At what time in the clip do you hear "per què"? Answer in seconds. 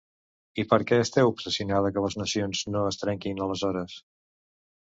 0.71-0.97